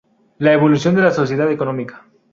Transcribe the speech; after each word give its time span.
La 0.39 0.51
evolución 0.51 0.95
de 0.95 1.03
la 1.03 1.11
sociedad 1.11 1.51
económica. 1.51 2.07